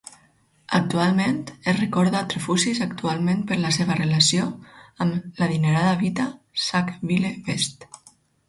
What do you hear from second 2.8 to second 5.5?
actualment per la seva relació amb